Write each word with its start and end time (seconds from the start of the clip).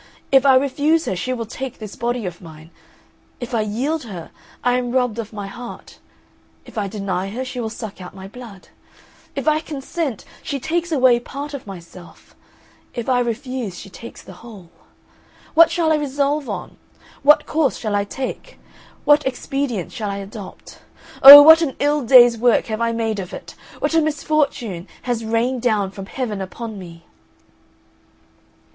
If 0.31 0.47
I 0.47 0.55
refuse 0.55 1.05
her, 1.05 1.15
she 1.15 1.31
will 1.31 1.45
take 1.45 1.77
this 1.77 1.95
body 1.95 2.25
of 2.25 2.41
mine. 2.41 2.71
If 3.39 3.53
I 3.53 3.61
yield 3.61 4.05
her, 4.05 4.31
I 4.63 4.73
am 4.73 4.89
robbed 4.93 5.19
of 5.19 5.31
my 5.31 5.45
heart; 5.45 5.99
if 6.65 6.75
I 6.75 6.87
deny 6.87 7.29
her 7.29 7.45
she 7.45 7.59
will 7.59 7.69
suck 7.69 8.01
out 8.01 8.15
my 8.15 8.27
blood. 8.27 8.69
If 9.35 9.47
I 9.47 9.59
consent, 9.59 10.25
she 10.41 10.59
takes 10.59 10.91
away 10.91 11.19
part 11.19 11.53
of 11.53 11.67
myself; 11.67 12.35
if 12.95 13.07
I 13.07 13.19
refuse, 13.19 13.77
she 13.77 13.91
takes 13.91 14.23
the 14.23 14.33
whole. 14.41 14.71
What 15.53 15.69
shall 15.69 15.91
I 15.91 15.97
resolve 15.97 16.49
on? 16.49 16.77
What 17.21 17.45
course 17.45 17.77
shall 17.77 17.93
I 17.93 18.03
take? 18.03 18.57
What 19.05 19.27
expedient 19.27 19.91
shall 19.91 20.09
I 20.09 20.17
adopt? 20.17 20.79
Oh, 21.21 21.43
what 21.43 21.61
an 21.61 21.75
ill 21.77 22.01
day's 22.03 22.39
work 22.39 22.65
have 22.73 22.81
I 22.81 22.91
made 22.91 23.19
of 23.19 23.33
it! 23.35 23.53
What 23.77 23.93
a 23.93 24.01
misfortune 24.01 24.87
has 25.03 25.23
rained 25.23 25.61
down 25.61 25.91
from 25.91 26.07
heaven 26.07 26.41
upon 26.41 26.79
me!" 26.79 27.05